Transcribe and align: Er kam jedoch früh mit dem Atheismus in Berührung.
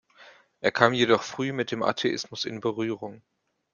Er 0.61 0.71
kam 0.71 0.93
jedoch 0.93 1.21
früh 1.21 1.53
mit 1.53 1.69
dem 1.69 1.83
Atheismus 1.83 2.45
in 2.45 2.59
Berührung. 2.59 3.21